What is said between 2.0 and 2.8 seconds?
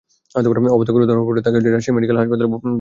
College হাসপাতালে পাঠানো হয়।